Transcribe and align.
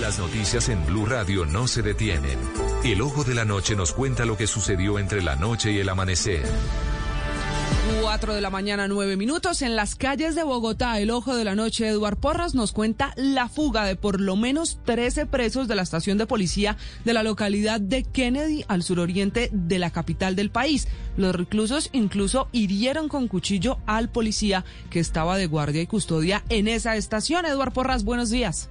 Las 0.00 0.18
noticias 0.18 0.68
en 0.70 0.84
Blue 0.86 1.06
Radio 1.06 1.46
no 1.46 1.68
se 1.68 1.80
detienen. 1.80 2.36
El 2.82 3.00
ojo 3.00 3.22
de 3.22 3.32
la 3.32 3.44
noche 3.44 3.76
nos 3.76 3.92
cuenta 3.92 4.24
lo 4.24 4.36
que 4.36 4.48
sucedió 4.48 4.98
entre 4.98 5.22
la 5.22 5.36
noche 5.36 5.70
y 5.70 5.78
el 5.78 5.88
amanecer. 5.88 6.42
4 8.00 8.34
de 8.34 8.40
la 8.40 8.50
mañana, 8.50 8.88
9 8.88 9.16
minutos. 9.16 9.62
En 9.62 9.76
las 9.76 9.94
calles 9.94 10.34
de 10.34 10.42
Bogotá, 10.42 10.98
el 10.98 11.12
ojo 11.12 11.36
de 11.36 11.44
la 11.44 11.54
noche, 11.54 11.86
Eduard 11.86 12.16
Porras 12.16 12.56
nos 12.56 12.72
cuenta 12.72 13.12
la 13.14 13.48
fuga 13.48 13.84
de 13.84 13.94
por 13.94 14.20
lo 14.20 14.34
menos 14.34 14.80
13 14.84 15.26
presos 15.26 15.68
de 15.68 15.76
la 15.76 15.82
estación 15.82 16.18
de 16.18 16.26
policía 16.26 16.76
de 17.04 17.12
la 17.12 17.22
localidad 17.22 17.80
de 17.80 18.02
Kennedy, 18.02 18.64
al 18.66 18.82
suroriente 18.82 19.48
de 19.52 19.78
la 19.78 19.90
capital 19.90 20.34
del 20.34 20.50
país. 20.50 20.88
Los 21.16 21.36
reclusos 21.36 21.90
incluso 21.92 22.48
hirieron 22.50 23.08
con 23.08 23.28
cuchillo 23.28 23.78
al 23.86 24.08
policía 24.08 24.64
que 24.90 24.98
estaba 24.98 25.36
de 25.36 25.46
guardia 25.46 25.82
y 25.82 25.86
custodia 25.86 26.42
en 26.48 26.66
esa 26.66 26.96
estación. 26.96 27.46
Eduard 27.46 27.72
Porras, 27.72 28.02
buenos 28.02 28.30
días. 28.30 28.70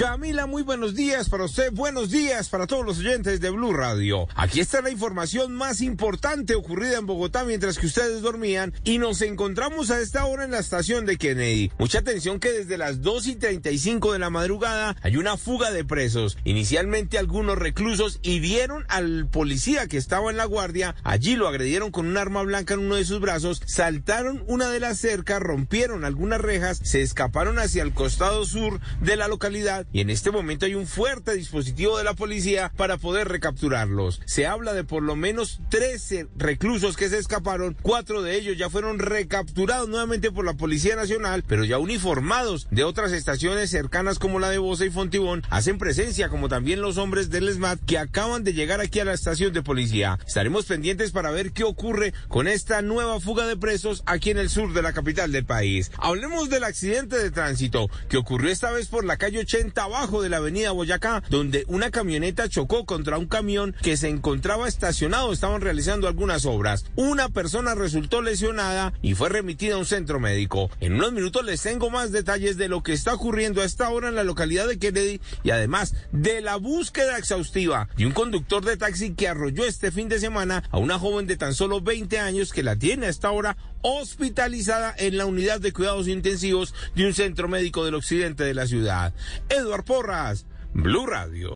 Camila, 0.00 0.46
muy 0.46 0.62
buenos 0.62 0.94
días 0.94 1.28
para 1.28 1.44
usted, 1.44 1.70
buenos 1.74 2.10
días 2.10 2.48
para 2.48 2.66
todos 2.66 2.86
los 2.86 3.00
oyentes 3.00 3.38
de 3.38 3.50
Blue 3.50 3.74
Radio. 3.74 4.26
Aquí 4.34 4.60
está 4.60 4.80
la 4.80 4.88
información 4.88 5.52
más 5.52 5.82
importante 5.82 6.54
ocurrida 6.54 6.96
en 6.96 7.04
Bogotá 7.04 7.44
mientras 7.44 7.76
que 7.76 7.84
ustedes 7.84 8.22
dormían 8.22 8.72
y 8.82 8.96
nos 8.96 9.20
encontramos 9.20 9.90
a 9.90 10.00
esta 10.00 10.24
hora 10.24 10.44
en 10.46 10.52
la 10.52 10.58
estación 10.58 11.04
de 11.04 11.18
Kennedy. 11.18 11.70
Mucha 11.78 11.98
atención 11.98 12.40
que 12.40 12.50
desde 12.50 12.78
las 12.78 13.02
2 13.02 13.26
y 13.26 13.36
35 13.36 14.14
de 14.14 14.18
la 14.18 14.30
madrugada 14.30 14.96
hay 15.02 15.18
una 15.18 15.36
fuga 15.36 15.70
de 15.70 15.84
presos. 15.84 16.38
Inicialmente 16.44 17.18
algunos 17.18 17.58
reclusos 17.58 18.20
hirieron 18.22 18.86
al 18.88 19.28
policía 19.28 19.86
que 19.86 19.98
estaba 19.98 20.30
en 20.30 20.38
la 20.38 20.46
guardia, 20.46 20.96
allí 21.04 21.36
lo 21.36 21.46
agredieron 21.46 21.90
con 21.90 22.06
un 22.06 22.16
arma 22.16 22.40
blanca 22.40 22.72
en 22.72 22.80
uno 22.80 22.94
de 22.94 23.04
sus 23.04 23.20
brazos, 23.20 23.60
saltaron 23.66 24.44
una 24.46 24.70
de 24.70 24.80
las 24.80 24.96
cercas, 24.96 25.40
rompieron 25.40 26.06
algunas 26.06 26.40
rejas, 26.40 26.80
se 26.82 27.02
escaparon 27.02 27.58
hacia 27.58 27.82
el 27.82 27.92
costado 27.92 28.46
sur 28.46 28.80
de 29.02 29.16
la 29.16 29.28
localidad 29.28 29.86
y 29.92 30.00
en 30.00 30.10
este 30.10 30.30
momento 30.30 30.66
hay 30.66 30.74
un 30.74 30.86
fuerte 30.86 31.34
dispositivo 31.34 31.98
de 31.98 32.04
la 32.04 32.14
policía 32.14 32.72
para 32.76 32.96
poder 32.96 33.28
recapturarlos. 33.28 34.20
Se 34.24 34.46
habla 34.46 34.72
de 34.72 34.84
por 34.84 35.02
lo 35.02 35.16
menos 35.16 35.60
13 35.70 36.28
reclusos 36.36 36.96
que 36.96 37.08
se 37.08 37.18
escaparon, 37.18 37.76
cuatro 37.82 38.22
de 38.22 38.36
ellos 38.36 38.56
ya 38.56 38.70
fueron 38.70 38.98
recapturados 38.98 39.88
nuevamente 39.88 40.30
por 40.30 40.44
la 40.44 40.54
Policía 40.54 40.96
Nacional, 40.96 41.44
pero 41.46 41.64
ya 41.64 41.78
uniformados 41.78 42.68
de 42.70 42.84
otras 42.84 43.12
estaciones 43.12 43.70
cercanas 43.70 44.18
como 44.18 44.38
la 44.38 44.50
de 44.50 44.58
Bosa 44.58 44.84
y 44.84 44.90
Fontibón, 44.90 45.42
hacen 45.50 45.78
presencia 45.78 46.28
como 46.28 46.48
también 46.48 46.80
los 46.80 46.98
hombres 46.98 47.30
del 47.30 47.52
SMAT 47.52 47.80
que 47.84 47.98
acaban 47.98 48.44
de 48.44 48.52
llegar 48.52 48.80
aquí 48.80 49.00
a 49.00 49.04
la 49.04 49.14
estación 49.14 49.52
de 49.52 49.62
policía. 49.62 50.18
Estaremos 50.26 50.66
pendientes 50.66 51.10
para 51.10 51.30
ver 51.30 51.52
qué 51.52 51.64
ocurre 51.64 52.14
con 52.28 52.48
esta 52.48 52.82
nueva 52.82 53.20
fuga 53.20 53.46
de 53.46 53.56
presos 53.56 54.02
aquí 54.06 54.30
en 54.30 54.38
el 54.38 54.50
sur 54.50 54.72
de 54.72 54.82
la 54.82 54.92
capital 54.92 55.32
del 55.32 55.44
país. 55.44 55.90
Hablemos 55.98 56.50
del 56.50 56.64
accidente 56.64 57.16
de 57.16 57.30
tránsito 57.30 57.88
que 58.08 58.16
ocurrió 58.16 58.50
esta 58.50 58.70
vez 58.70 58.88
por 58.88 59.04
la 59.04 59.16
calle 59.16 59.40
80 59.40 59.79
abajo 59.84 60.22
de 60.22 60.28
la 60.28 60.38
avenida 60.38 60.72
Boyacá, 60.72 61.22
donde 61.30 61.64
una 61.68 61.90
camioneta 61.90 62.48
chocó 62.48 62.84
contra 62.86 63.18
un 63.18 63.26
camión 63.26 63.74
que 63.82 63.96
se 63.96 64.08
encontraba 64.08 64.68
estacionado, 64.68 65.32
estaban 65.32 65.60
realizando 65.60 66.08
algunas 66.08 66.44
obras. 66.46 66.84
Una 66.96 67.28
persona 67.28 67.74
resultó 67.74 68.22
lesionada 68.22 68.92
y 69.02 69.14
fue 69.14 69.28
remitida 69.28 69.74
a 69.74 69.78
un 69.78 69.86
centro 69.86 70.20
médico. 70.20 70.70
En 70.80 70.94
unos 70.94 71.12
minutos 71.12 71.44
les 71.44 71.62
tengo 71.62 71.90
más 71.90 72.12
detalles 72.12 72.56
de 72.56 72.68
lo 72.68 72.82
que 72.82 72.92
está 72.92 73.14
ocurriendo 73.14 73.60
a 73.60 73.64
esta 73.64 73.88
hora 73.90 74.08
en 74.08 74.14
la 74.14 74.24
localidad 74.24 74.66
de 74.68 74.78
Kennedy 74.78 75.20
y 75.42 75.50
además 75.50 75.94
de 76.12 76.40
la 76.40 76.56
búsqueda 76.56 77.18
exhaustiva 77.18 77.88
de 77.96 78.06
un 78.06 78.12
conductor 78.12 78.64
de 78.64 78.76
taxi 78.76 79.14
que 79.14 79.28
arrolló 79.28 79.64
este 79.64 79.90
fin 79.90 80.08
de 80.08 80.18
semana 80.18 80.64
a 80.70 80.78
una 80.78 80.98
joven 80.98 81.26
de 81.26 81.36
tan 81.36 81.54
solo 81.54 81.80
20 81.80 82.18
años 82.18 82.52
que 82.52 82.62
la 82.62 82.76
tiene 82.76 83.06
a 83.06 83.10
esta 83.10 83.30
hora 83.30 83.56
hospitalizada 83.82 84.94
en 84.98 85.16
la 85.16 85.26
unidad 85.26 85.60
de 85.60 85.72
cuidados 85.72 86.08
intensivos 86.08 86.74
de 86.94 87.06
un 87.06 87.14
centro 87.14 87.48
médico 87.48 87.84
del 87.84 87.94
occidente 87.94 88.44
de 88.44 88.54
la 88.54 88.66
ciudad. 88.66 89.14
Eduard 89.48 89.84
Porras, 89.84 90.46
Blue 90.74 91.06
Radio. 91.06 91.48